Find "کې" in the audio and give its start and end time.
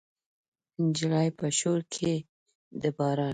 1.93-2.13